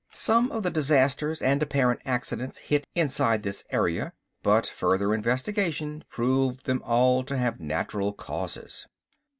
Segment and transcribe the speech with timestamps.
[0.13, 6.65] Some of the disasters and apparent accidents hit inside this area, but further investigation proved
[6.65, 8.87] them all to have natural causes.